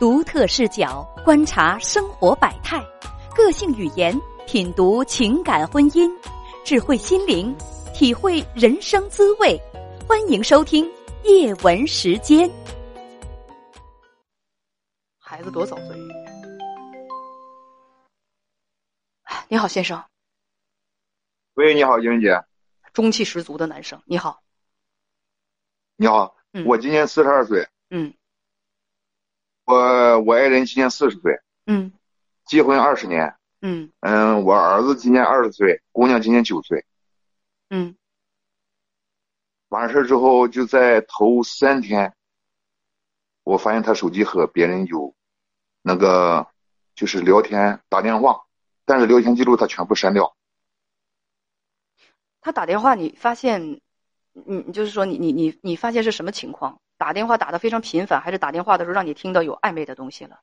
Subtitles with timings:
[0.00, 2.82] 独特视角观察生活百态，
[3.36, 6.10] 个性语言品读情感婚姻，
[6.64, 7.54] 智慧心灵
[7.92, 9.60] 体会人生滋味。
[10.08, 10.90] 欢迎收听
[11.24, 12.50] 夜闻时间。
[15.18, 15.94] 孩子多早岁？
[19.48, 20.02] 你好，先生。
[21.56, 22.42] 喂，你好，英姐。
[22.94, 24.40] 中气十足的男生，你好。
[25.96, 28.14] 你好，嗯我今年四十二岁，嗯
[29.70, 31.92] 我我爱人今年四十岁，嗯
[32.44, 33.34] 结婚二十年。
[33.62, 36.84] 嗯嗯，我儿子今年二十岁，姑娘今年九岁。
[37.68, 37.94] 嗯
[39.68, 42.12] 完事儿之后，就在头三天，
[43.44, 45.14] 我发现他手机和别人有
[45.82, 46.48] 那个
[46.96, 48.40] 就是聊天打电话，
[48.84, 50.34] 但是聊天记录他全部删掉。
[52.40, 53.80] 他打电话，你发现，
[54.32, 56.80] 你你就是说你你你你发现是什么情况？
[57.00, 60.38] 打电话打得非常频繁，还是打电话的时候让你听到有暧昧的东西了？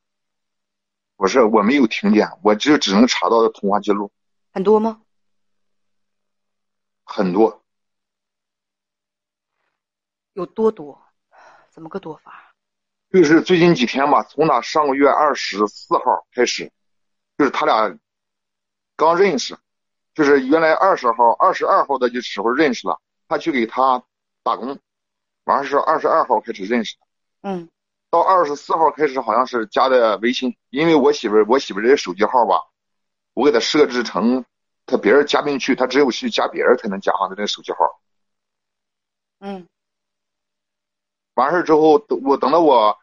[1.16, 4.12] 不是，我没有听见，我只只能查到的通话记录
[4.52, 5.04] 很多吗？
[7.04, 7.64] 很多。
[10.34, 11.00] 有多多？
[11.70, 12.56] 怎么个多法？
[13.12, 16.72] 就是最近几天吧，从他上个月二十四号开始，
[17.38, 17.96] 就是他俩
[18.96, 19.56] 刚认识，
[20.16, 24.04] 就是原来二十号、二十二号的时候认识了，他去给他
[24.42, 24.80] 打工，
[25.48, 27.02] 完事是二十二号开始认识的，
[27.42, 27.70] 嗯
[28.10, 32.68] 到二十四号开始好像是加的微信，因为我媳妇儿我媳妇儿这手机号吧，
[33.34, 34.44] 我给她设置成
[34.86, 37.78] 她别人加不进去，她只有去加别人才能加上她这个手机号。
[39.40, 39.68] 嗯
[41.36, 42.98] 完事儿之后，等我等到我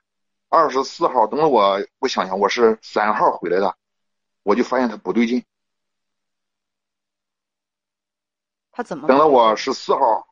[0.49, 3.75] 二十四号，等到我我想想，我是三号回来的，
[4.43, 5.45] 我就发现她不对劲。
[8.73, 9.07] 她怎么？
[9.07, 10.27] 等到我十四号，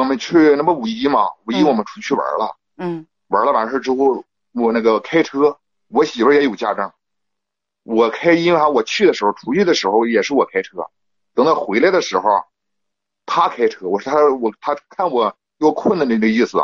[0.00, 1.66] 我们去那不五一嘛，五一嗯。
[1.66, 3.06] 我们出去玩了，嗯。
[3.28, 6.94] 玩了完事儿之后，我那个开车，我媳妇儿也有驾照，
[7.84, 8.68] 我开，因为啥？
[8.68, 10.90] 我去的时候，出去的时候也是我开车，
[11.34, 12.42] 等到回来的时候，
[13.26, 16.58] 他开车，我说他我他看我要困的那个意思，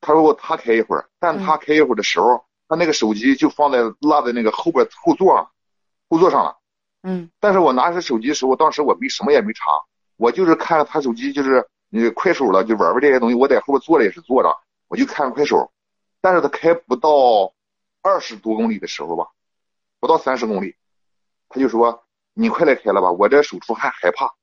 [0.00, 5.50] 他说我他开一会儿，但他开一会儿的时候，他那个手机就放在落在那个后边后座上，
[6.08, 6.56] 后座上了。
[7.02, 7.30] 嗯。
[7.38, 9.60] 但是我拿着手机的时候，当时我没什么也没查，
[10.16, 13.34] 我就是看着他手机，就是你快手了，就玩玩这些东西。
[13.34, 14.54] 我在后边坐着也是坐着，
[14.88, 15.72] 我就看快手。
[16.20, 17.54] 但是他开不到
[18.02, 19.28] 二十多公里的时候吧，
[20.00, 20.76] 不到三十公里，
[21.48, 22.04] 他就说
[22.34, 24.34] ：“你快来开了吧，我这手出汗害怕。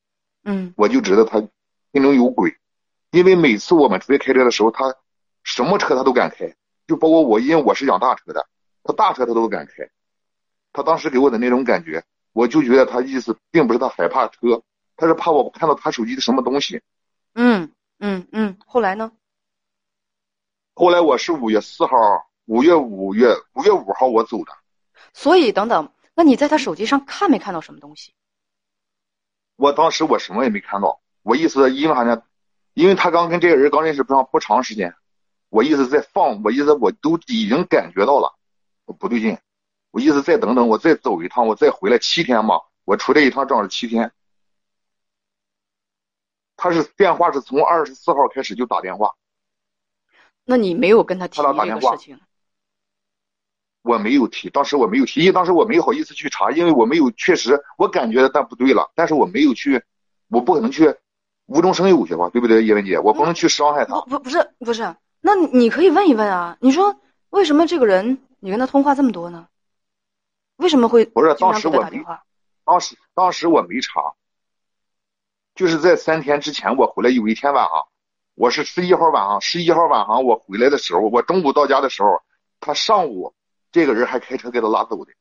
[0.44, 1.40] 嗯”我就知道他
[1.92, 2.56] 心中有鬼，
[3.12, 4.96] 因为每次我们出去开车的时候，他
[5.44, 6.56] 什么车他都敢开，
[6.88, 8.48] 就包括我，因为我是养大车的，
[8.84, 9.90] 他大车他都敢开。
[10.72, 12.04] 他当时给我的那种感觉。
[12.34, 14.64] 我就觉得他意思并不是他害怕车，
[14.98, 16.82] 他是怕我看到他手机的什么东西。
[17.34, 18.58] 嗯嗯嗯。
[18.66, 19.12] 后来呢？
[20.74, 21.96] 后来我是五月四号，
[22.46, 24.52] 五月五月五月五号我走的。
[25.14, 28.14] 所以等等，那你在他手机上看没看到什么东西？
[29.56, 32.24] 我当时我什么也没看到，我意思因为啥呢？
[32.74, 34.96] 因为他刚跟这个人刚认识不长不长时间，
[35.50, 38.36] 我意思再放，我意思我都已经感觉到了
[38.98, 39.38] 不对劲。
[39.92, 42.60] 我意思再等等，我再走一趟，我再回来七天嘛。
[42.84, 44.12] 我出来一趟正好是七天。
[46.64, 49.12] 他是电话是从二十四号开始就打电话，
[50.46, 52.18] 那你没有跟他提他俩打电话这个事情？
[53.82, 59.84] 我没有提，当时我没有提，因为当时我没好意思去查，因为我没有确实我感觉但不对了，但是我没有去，
[60.30, 60.96] 我不可能去
[61.48, 62.98] 无中生有去吧，对不对，叶文姐？
[62.98, 64.00] 我不能去伤害他。
[64.00, 66.58] 不不不是不是，那你可以问一问啊。
[66.62, 66.98] 你说
[67.30, 69.50] 为什么这个人你跟他通话这么多呢？
[70.56, 72.02] 为什么会不是当时我没？
[72.64, 74.14] 当时当时我没查，
[75.56, 77.88] 就是在三天之前我回来，有一天晚上，
[78.36, 82.22] 我是十一号晚上，十一号晚上我回来的时候，我中午到家的时候，
[82.60, 83.34] 他上午
[83.72, 85.12] 这个人还开车给他拉走的，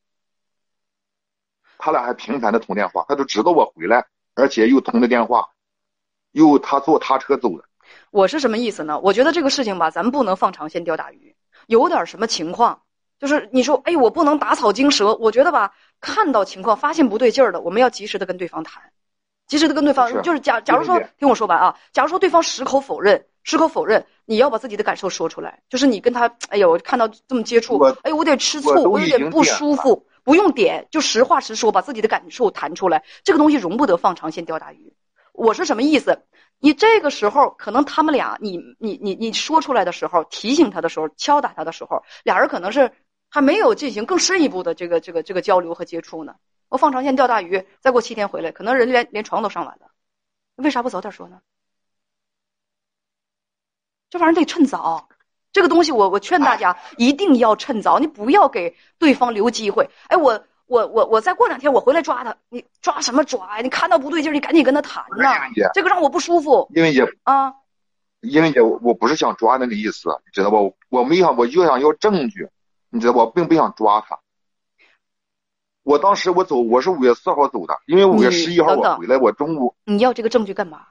[1.77, 5.49] 他俩还频繁的通电话，他都知道我回来，而且又通的电话，
[6.31, 7.63] 又他坐他车走的。
[8.09, 8.99] 我是什么意思呢？
[8.99, 11.35] 我觉得这个事情吧，咱们不能放长线钓大鱼，
[11.67, 12.81] 有点什么情况，
[13.19, 15.13] 就是你说，哎，我不能打草惊蛇。
[15.15, 18.91] 我觉得吧，看到情况，发现不对劲儿的，我们要及时的跟对方谈，
[19.47, 34.93] 及时的跟对方，就是假假如说听我说完啊，假如说对方矢口否认，矢口否认，你要把自己的感受说出来，就是你跟他，哎呦，我看到这么接触我，哎呦，我有点吃醋，我有点不舒服，不用点，就实话实说，把自己的感受谈出来，这个东西容不得放长线钓大鱼。
[35.33, 36.23] 我是什么意思？
[36.59, 42.89] 你这个时候可能他们俩，你你你你说出来的时候，提醒他的时候，敲打他的时候，俩人可能是
[43.29, 46.35] 还没有进行更深一步的这个这个这个交流和接触呢。
[46.73, 49.91] 我放长线钓大鱼，再过七天回来，可能人连连床都上完了，
[50.55, 51.39] 为啥不早点说呢？
[54.09, 55.07] 这玩意儿得趁早。
[55.51, 59.87] 这个东西我我劝大家 一定要趁早，你不要给对方留机会。
[60.07, 63.61] 哎，我我我我再过两天我回来抓他，你抓什么抓呀？
[63.61, 66.67] 你看到不对劲儿，你赶紧跟他谈呐，这个让我不舒服。
[66.73, 67.53] 因为也啊，
[68.21, 70.75] 因为也我不是想抓那个意思，你知道不？
[70.89, 72.49] 我没想，我就想要证据，
[72.89, 73.19] 你知道不？
[73.19, 74.17] 我并不想抓他。
[75.83, 80.87] 我当时我走，我是五月四号走的，因为五月十一号我回来，我中午你要这个证据干嘛？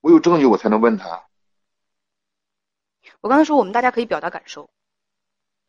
[0.00, 1.26] 我有证据，我才能问他。
[3.20, 4.70] 我刚才说，我们大家可以表达感受，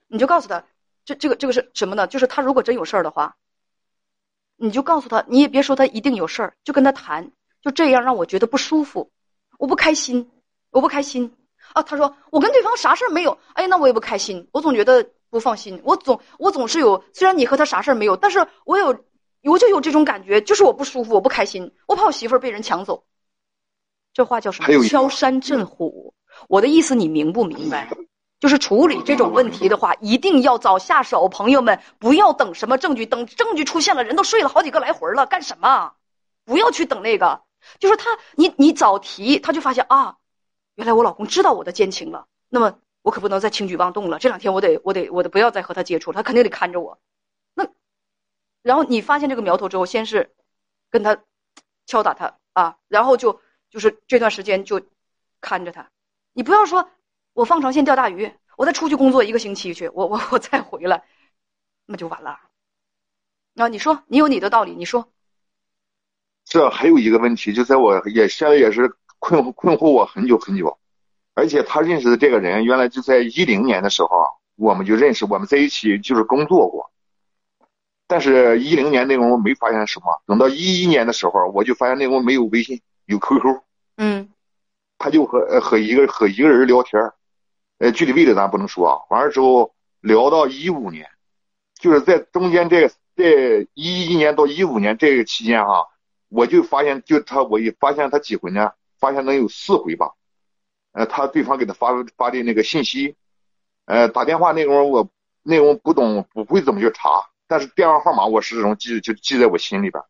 [0.07, 0.63] 你就告诉他，
[1.05, 2.07] 这这个这个是什么呢？
[2.07, 3.35] 就是他如果真有事儿的话，
[4.55, 7.31] 你就告诉他，你也别说他一定有事儿，就跟他谈，
[7.61, 9.11] 就这样让我觉得不舒服，
[9.57, 10.31] 我不开心，
[10.69, 11.35] 我不开心
[11.73, 11.83] 啊！
[11.83, 15.05] 他说我跟对方啥事儿没有，哎，那我也不开心，我总觉得。
[15.33, 18.95] 不放心，我总我总是有，虽然你和他啥事儿没有，但是我有，
[19.41, 23.03] 我就有这种感觉，就是我不舒服，我不开心，我怕我媳妇儿被人抢走。
[24.13, 24.87] 这话叫什么？
[24.87, 26.13] 敲山震虎。
[26.47, 27.89] 我的意思你明不明白？
[28.39, 35.93] 就是处理这种问题的话，一定要早下手，朋友们，不要等什么证据，等证据出现了，人都睡了好几个来回了，干什么？
[36.45, 37.41] 不要去等那个，
[37.79, 40.17] 就是他，你你早提，他就发现啊，
[40.75, 42.79] 原来我老公知道我的奸情了，那么。
[43.03, 44.17] 我可不能再轻举妄动了。
[44.17, 47.01] 这两天我得，我得，我得不要再和他接触，他肯定得看着我。
[47.53, 47.67] 那，
[48.61, 50.33] 然后你发现这个苗头之后，先是
[50.89, 51.21] 跟他
[51.85, 54.81] 敲打他啊，然后就就是这段时间就
[55.41, 55.91] 看着他。
[56.31, 56.91] 你不要说
[57.33, 61.03] 我放长线钓大鱼，我再出去工作一个星期去，我我我再回来，
[61.85, 62.39] 那就完了。
[63.51, 65.11] 那你说你有你的道理，你说。
[66.45, 70.77] 这还有一个问题，就在我也现在也是困困惑我很久很久。
[71.33, 74.09] 而且他认识的这个人，原来就在一零年的时候，
[74.57, 76.91] 我们就认识，我们在一起就是工作过。
[78.05, 83.61] 但是，一零年那会儿我没发现什么，等到一一年的时候，我就发现那会儿没有微信，有 QQ。
[83.97, 84.29] 嗯。
[84.99, 87.01] 他就和和一个和一个人聊天
[87.79, 88.93] 呃，具体位置咱不能说啊。
[89.09, 91.07] 完了之后聊到一五年，
[91.79, 95.87] 就是在中间这个在一一年到一五年这个期间哈，
[96.29, 98.71] 我就发现就他我也发现他几回呢？
[99.03, 100.13] 发现能有四回吧。
[100.93, 103.17] 呃，他对方给他发发的那个信息，
[103.85, 105.09] 呃，打电话内容我
[105.41, 107.09] 内容不懂，不会怎么去查，
[107.47, 110.01] 但是电话号码我始终记就记在我心里边。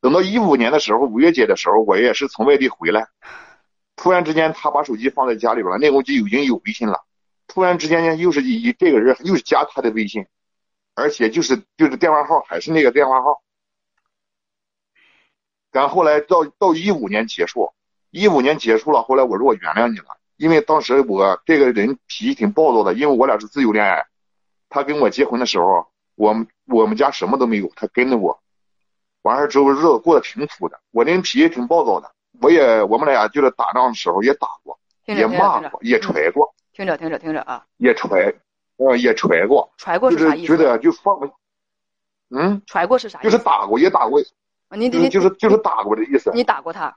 [0.00, 3.08] 等到一五年的时候，五月节的时候，我也是从外地回来，
[3.96, 7.02] 突然之间他把手机放在家里边了，那我就已经有微信了。
[7.48, 10.26] 突然之间呢，又是以这个人又是加他的微信，
[10.94, 13.42] 而且就是就是电话号还是那个电话号。
[15.72, 17.72] 然后后来到到一五年结束。
[18.10, 24.06] 一五年结束了，后来我说我原谅你了，因为当时我这个人脾气挺暴躁的，因为我俩是自由恋爱，
[24.68, 28.40] 他跟我结婚的时候，我们我们家什么都没有，他跟着我，
[29.22, 30.80] 完事之后日子过得挺苦的。
[30.90, 32.10] 我那人脾气挺暴躁的，
[32.40, 36.54] 我也我们俩就是打仗的时候也打过，也骂过，也踹过。
[36.72, 38.32] 听着听着听着啊，也踹，
[38.76, 39.72] 呃，也踹过。
[39.76, 40.56] 踹过是啥意思？
[40.56, 41.18] 觉得就放，
[42.30, 43.20] 嗯，踹过是啥？
[43.20, 44.20] 就是打过，也打过。
[44.70, 46.30] 你你就是就是打过的意思。
[46.32, 46.96] 你打过他？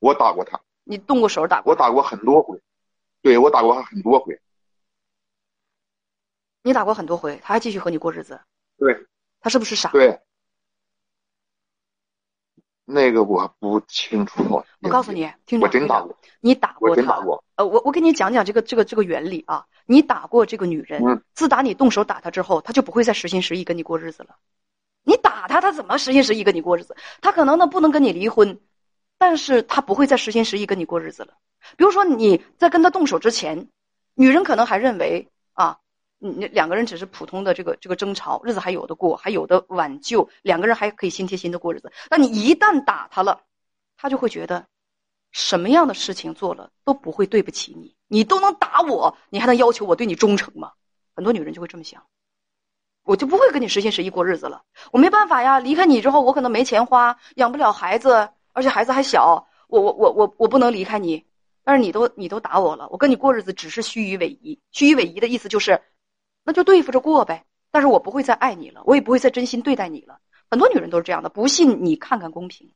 [0.00, 1.72] 我打过他，你动过手打过？
[1.72, 2.60] 我打过很多回，
[3.22, 4.40] 对我打过很多回。
[6.62, 8.40] 你打过很多回，他还继续和你过日子？
[8.76, 9.06] 对。
[9.40, 9.90] 他是不是傻？
[9.90, 10.20] 对。
[12.84, 14.62] 那个我不清楚。
[14.82, 16.14] 我告诉你，听着，我真打过。
[16.40, 16.90] 你打过他？
[16.90, 17.44] 我真打过。
[17.56, 19.66] 呃，我我给你讲讲这个这个这个原理啊。
[19.86, 24.36] 你打过这个女人，自打你动手打她之后，她就不会再实心实意跟你过日子了。
[25.04, 26.96] 你打她，她怎么实心实意跟你过日子？
[27.20, 28.60] 她可能呢不能跟你离婚。
[29.20, 31.34] 但是他不会再实心实意跟你过日子了。
[31.76, 33.68] 比如说你在跟他动手之前，
[34.14, 35.78] 女人可能还认为啊，
[36.18, 41.92] 你你两个人只是普通的这个这个争吵，日子还有的过，还有的挽救，两个人还可以心贴心的过日子。
[42.08, 43.42] 那你一旦打他了，
[43.98, 44.66] 他就会觉得，
[45.32, 50.72] 什么样的事情做了都不会对不起你，你都能打我，你还能要求我对你忠诚吗？
[51.14, 52.02] 很多女人就会这么想，
[53.04, 54.62] 我就不会跟你实心实意过日子了。
[54.92, 58.30] 我没办法呀，离开你之后，我可能没钱花，养不了孩子。
[58.60, 61.24] 而且孩子还小，我我我我我不能离开你，
[61.64, 64.60] 但是你都你都打我了，我跟你过日子只是虚与委蛇。
[64.70, 65.80] 虚与委蛇的意思就是，
[66.44, 67.46] 那就对付着过呗。
[67.70, 70.18] 但是我不会再爱你了，我也不会再真心对待你了。
[70.50, 72.70] 很多女人都是这样的，不信你看看公屏。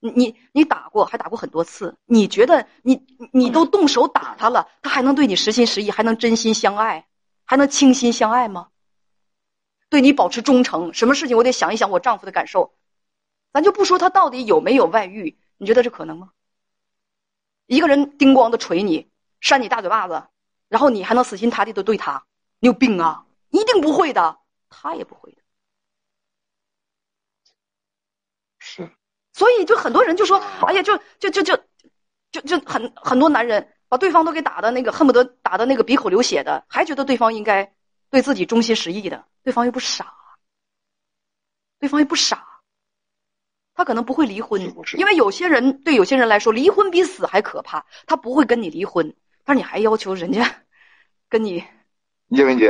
[0.00, 3.02] 你你你打过，还打过很多次，你觉得你
[3.32, 7.06] 你都动手打他了，他还能对你实心实意，还能真心相爱，
[7.46, 8.68] 还能倾心相爱吗？
[9.88, 12.74] 对你保持忠诚，什么事情我得想一想我丈夫的感受。
[13.56, 16.30] 咱就不说他到底有没有外遇，你觉得这可能吗？
[17.64, 19.10] 一个人叮咣的捶你，
[19.40, 20.28] 扇你大嘴巴子，
[20.68, 22.26] 然后你还能死心塌地的对他？
[22.58, 23.24] 你有病啊！
[23.48, 25.38] 一定不会的，他也不会的。
[28.58, 28.90] 是，
[29.32, 31.56] 所以就很多人就说：“哎呀，就就就就
[32.32, 37.74] 就就很很多男人把对方都给打的那个恨不得打的那个鼻口流血的，还觉得对方应该
[38.10, 40.14] 对自己忠心实意的，对方又不傻，
[41.78, 42.45] 对方又不傻，
[43.76, 44.60] 他可能不会离婚，
[44.96, 49.14] 因为有些人对有些人来说，离婚比死还可怕，他不会跟你离婚，
[49.44, 50.50] 但是你还要求人家
[51.28, 51.62] 跟你。
[52.30, 52.64] 叶文姐，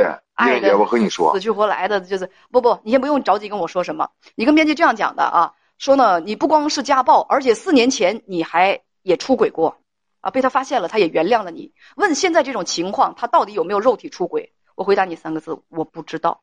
[0.45, 9.77] 叶文姐，我和你说，死去活来的就是不不，你先不用着急跟我说什么，你跟编辑这样讲的啊，说呢，你不光是家暴，而且四年前你还也出轨过。
[10.19, 11.71] 啊，被他发现了，他也原谅了你。
[11.95, 14.51] 问现在这种情况，他到底有没有肉体出轨？
[14.73, 16.41] 我回答你三个字：我不知道。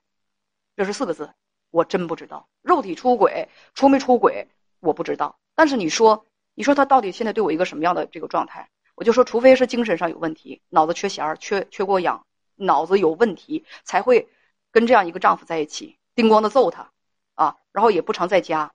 [0.76, 1.28] 这是四个字，
[1.74, 2.48] 我真不知道。
[2.62, 4.46] 肉体出轨出没出轨，
[4.78, 5.36] 我不知道。
[5.56, 8.70] 但是你说，你说他到底现在对我一个什么样的这个状态？
[8.94, 14.28] 我就说，除非是精神上有问题，脑子缺弦儿，缺缺过氧，脑子有问题，才会
[14.70, 16.92] 跟这样一个丈夫在一起，叮咣的揍他，
[17.34, 18.72] 啊，然后也不常在家，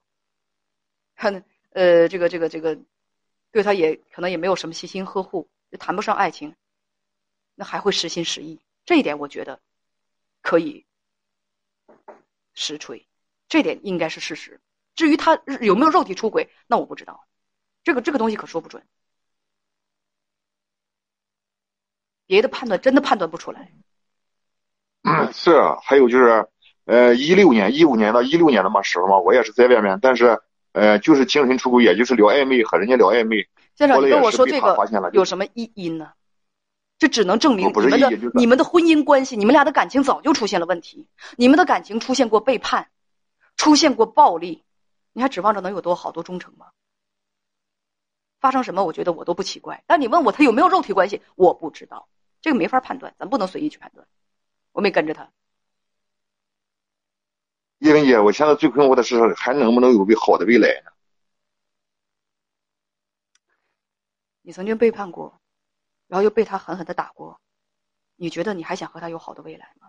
[1.16, 1.42] 看
[1.72, 2.78] 呃，这个这个这个。
[3.52, 6.54] 对他也可能也没有什么细心呵护，就谈不上爱情，
[7.56, 9.58] 那还会实心实意，这一点我觉得
[10.40, 10.86] 可以
[12.60, 13.06] 实锤，
[13.48, 14.60] 这点应该是事实。
[14.94, 17.26] 至于他有没有肉体出轨，那我不知道，
[17.84, 18.82] 这个这个东西可说不准，
[22.26, 23.72] 别的判断真的判断不出来。
[25.02, 26.46] 嗯，是，还有就是，
[26.84, 30.40] 呃，一六年、一五年到一六年的嘛时候嘛，我也是在外面，但是。
[30.72, 33.44] 呃，就是精神出轨，也就是聊暧昧和人家聊暧昧。
[33.74, 34.76] 先生，你跟我说这个
[35.12, 36.12] 有什么意义呢？
[37.00, 42.90] 这只能证明你们的你们的婚姻关系，你们俩的感情早就出现了问题，你们的感情出现过背叛，
[43.56, 44.62] 出现过暴力，
[45.14, 46.66] 你还指望着能有多好多忠诚吗？
[48.38, 49.82] 发生什么，我觉得我都不奇怪。
[49.86, 52.06] 但你问我他有没有肉体关系，我不知道，
[52.42, 54.06] 这个没法判断，咱不能随意去判断。
[54.72, 55.30] 我没跟着他。
[57.78, 60.90] 叶文姐，我现在最困惑的是，还能不能有个好的未来呢？
[64.42, 65.39] 你曾经背叛过，
[66.10, 67.40] 然后又被他狠狠的打过，
[68.16, 69.88] 你觉得你还想和他有好的未来吗？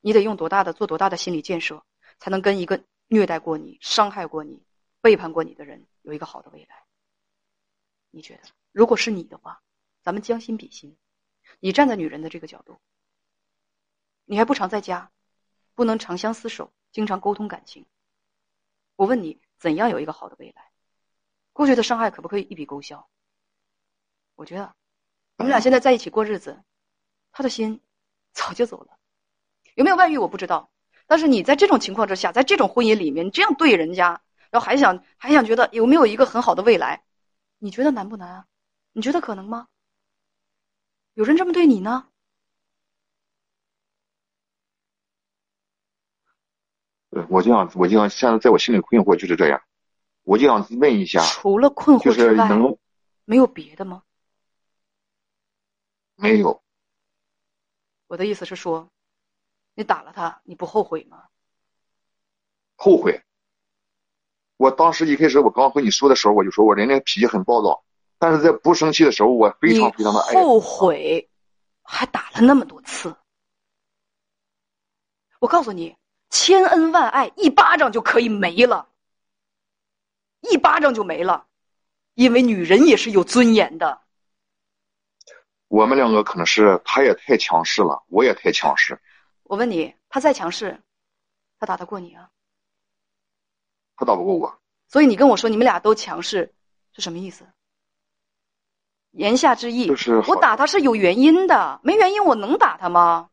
[0.00, 1.84] 你得用多大的做多大的心理建设，
[2.20, 4.62] 才能跟一个虐待过你、伤害过你、
[5.00, 6.84] 背叛过你的人有一个好的未来？
[8.12, 9.60] 你觉得，如果是你的话，
[10.02, 10.96] 咱们将心比心，
[11.58, 12.78] 你站在女人的这个角度，
[14.24, 15.10] 你还不常在家，
[15.74, 16.72] 不能长相厮守。
[16.92, 17.84] 经常沟通感情。
[18.94, 20.70] 我问你，怎样有一个好的未来？
[21.52, 23.06] 过去的伤害可不可以一笔勾销？
[24.36, 24.74] 我觉得，
[25.38, 26.62] 你们俩现在在一起过日子，
[27.30, 27.80] 他的心
[28.32, 28.98] 早就走了。
[29.74, 30.70] 有没有外遇我不知道，
[31.06, 37.04] 但是你在这种情况之下，在这种婚姻里面，你这样对人家，然后还想还想觉得有没有一个很好的未来？
[37.58, 38.46] 你觉得难不难啊？
[38.92, 39.68] 你觉得可能吗？
[41.12, 42.08] 有人这么对你呢？
[47.10, 49.60] 对我就想，我就想，现在在我心里困惑就是这样，
[50.22, 52.48] 我就想问一下，除了困惑之外，
[53.26, 54.02] 没有别的吗？
[56.16, 56.62] 没有。
[58.08, 58.90] 我的意思是说，
[59.74, 61.24] 你打了他，你不后悔吗？
[62.74, 63.22] 后悔。
[64.56, 67.84] 我当时一开始我刚和你说的时候，我就说我人家脾气很暴躁，
[68.18, 70.34] 但是在不生气的时候，我非常非常的爱。
[70.34, 71.28] 后悔，
[71.82, 73.14] 还打了那么多次。
[75.38, 75.96] 我告诉你。
[76.28, 78.88] 千恩万爱，一巴掌就可以没了，
[80.40, 81.46] 一巴掌就没了，
[82.14, 84.02] 因为女人也是有尊严的。
[85.76, 88.98] 我们两个可能是他也太强势了，我也太强势。
[89.42, 90.80] 我问你，他再强势，
[91.60, 92.30] 他打得过你啊？
[93.94, 94.58] 他打不过我。
[94.88, 96.50] 所以你跟我说你们俩都强势，
[96.94, 97.44] 是什么意思？
[99.10, 103.28] 言下之意，就是我打他是有原因的，没原因我能打他吗？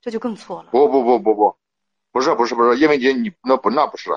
[0.00, 0.70] 这就更错了。
[0.72, 1.56] 不不不不不。
[2.10, 4.10] 不是不是不是，叶文杰，你那不那不是，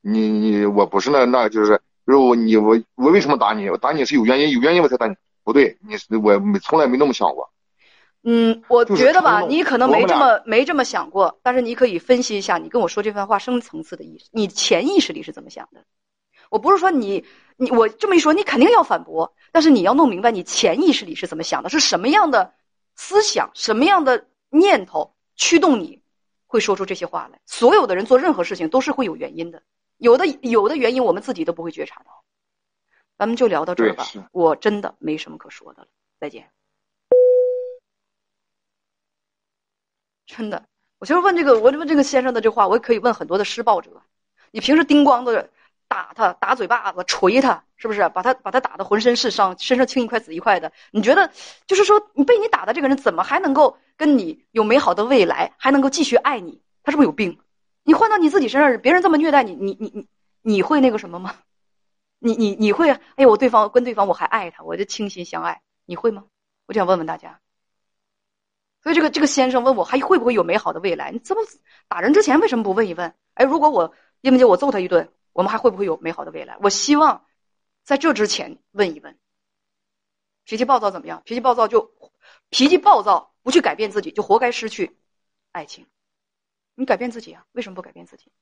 [0.00, 3.70] 你你我不是那那就是，如果你我我为什么打你？
[3.70, 5.14] 我打你是有原因，有原因我才打你。
[5.44, 7.48] 不对，你我没从来没那么想过。
[8.24, 15.84] 嗯，我觉得吧，你可能没这么没这么想过，但是你可以分析一下，你跟我说这番话深层次的意思，你潜意识里是怎么想的？
[16.50, 17.24] 我不是说你
[17.56, 22.52] 你我这么一说，你肯定要反驳，但是你要弄明白你潜意识里是怎么想的，是什么样的
[22.96, 26.02] 思想，什么样的念头驱动你。
[26.46, 27.40] 会说出这些话来。
[27.46, 29.60] 所有的人做任何事情都是会有原因的，
[29.98, 32.22] 有的有的原因我们自己都不会觉察到。
[33.18, 35.88] 咱们就聊到这儿吧，我真的没什么可说的了。
[36.20, 36.50] 再见。
[40.26, 40.64] 真的，
[40.98, 44.02] 我就是问这个，我问这个先生的这话，我也可以问很多的施暴者。
[44.50, 45.50] 你平时叮咣的
[45.86, 48.08] 打他，打嘴巴子，捶他，是不是？
[48.08, 50.72] 把他把他打的浑身是伤，身上青一块紫一块的。
[50.90, 51.30] 你觉得，
[51.66, 53.78] 就是说，你被你打的这个人，怎么还能够？
[53.96, 57.38] 跟你有美好的未来，还能够继续爱你，他是不是有病？
[57.84, 60.08] 你换到你自己身上，别人这么虐待你，你你你
[60.42, 61.36] 你会那个什么吗？
[62.24, 62.90] 你你你会？
[63.16, 66.24] 哎，我对方跟对方我还爱他，我就倾心相爱，你会吗？
[66.64, 67.38] 我就想问问大家。
[68.82, 71.12] 所以这个这个先生问我还会不会有美好的未来？
[71.12, 71.46] 你这么
[71.86, 73.14] 打人之前为什么不问一问？
[73.34, 76.56] 哎，如果我叶文姐我揍他一顿，我们还会不会有美好的未来？
[76.62, 77.26] 我希望
[77.82, 79.18] 在这之前问一问。
[80.44, 81.20] 脾气暴躁怎么样？
[81.26, 81.92] 脾气暴躁就
[82.48, 84.96] 脾气暴躁，不去改变自己，就活该失去
[85.52, 85.86] 爱情。
[86.74, 87.44] 你改变自己啊？
[87.52, 88.32] 为什么不改变自己？